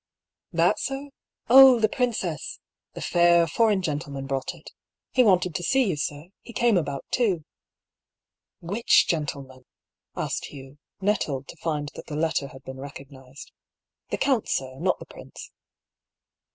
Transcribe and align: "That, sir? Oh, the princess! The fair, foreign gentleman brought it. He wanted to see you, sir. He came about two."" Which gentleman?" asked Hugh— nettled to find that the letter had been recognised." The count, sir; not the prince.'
"That, 0.51 0.79
sir? 0.79 1.09
Oh, 1.47 1.79
the 1.79 1.87
princess! 1.87 2.59
The 2.93 3.03
fair, 3.03 3.45
foreign 3.45 3.83
gentleman 3.83 4.25
brought 4.25 4.55
it. 4.55 4.71
He 5.11 5.23
wanted 5.23 5.53
to 5.53 5.61
see 5.63 5.83
you, 5.83 5.95
sir. 5.95 6.29
He 6.41 6.53
came 6.53 6.75
about 6.75 7.05
two."" 7.11 7.45
Which 8.71 9.05
gentleman?" 9.07 9.67
asked 10.17 10.45
Hugh— 10.45 10.79
nettled 11.01 11.47
to 11.49 11.55
find 11.57 11.91
that 11.93 12.07
the 12.07 12.15
letter 12.15 12.47
had 12.47 12.63
been 12.63 12.79
recognised." 12.79 13.51
The 14.09 14.17
count, 14.17 14.49
sir; 14.49 14.79
not 14.79 14.97
the 14.97 15.05
prince.' 15.05 15.51